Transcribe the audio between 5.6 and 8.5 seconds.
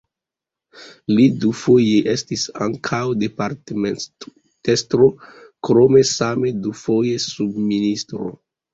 krome same dufoje subministro.